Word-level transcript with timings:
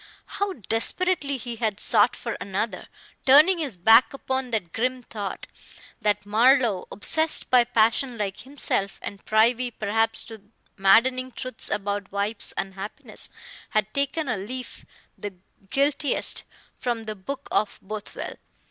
How 0.41 0.53
desperately 0.53 1.37
he 1.37 1.57
had 1.57 1.79
sought 1.79 2.15
for 2.15 2.35
another, 2.41 2.87
turning 3.23 3.59
his 3.59 3.77
back 3.77 4.15
upon 4.15 4.49
that 4.49 4.73
grim 4.73 5.03
thought, 5.03 5.45
that 6.01 6.25
Marlowe 6.25 6.87
obsessed 6.91 7.51
by 7.51 7.65
passion 7.65 8.17
like 8.17 8.39
himself, 8.39 8.97
and 9.03 9.23
privy 9.25 9.69
perhaps 9.69 10.23
to 10.23 10.41
maddening 10.75 11.31
truths 11.31 11.69
about 11.69 12.05
the 12.09 12.15
wife's 12.15 12.51
unhappiness 12.57 13.29
had 13.69 13.93
taken 13.93 14.27
a 14.27 14.37
leaf, 14.37 14.85
the 15.19 15.35
guiltiest, 15.69 16.45
from 16.79 17.05
the 17.05 17.13
book 17.13 17.47
of 17.51 17.77
Bothwell. 17.79 18.37